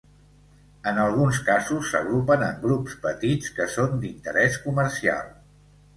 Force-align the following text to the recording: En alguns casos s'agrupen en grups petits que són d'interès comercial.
En 0.91 1.01
alguns 1.01 1.41
casos 1.49 1.91
s'agrupen 1.91 2.45
en 2.47 2.57
grups 2.65 2.97
petits 3.05 3.53
que 3.59 3.71
són 3.77 3.97
d'interès 4.07 4.59
comercial. 4.69 5.33